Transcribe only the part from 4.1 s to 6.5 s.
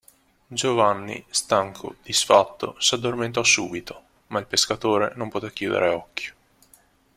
ma il pescatore non potè chiudere occhio.